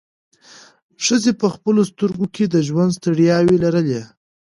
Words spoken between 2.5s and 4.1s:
ژوند ستړیاوې لرلې.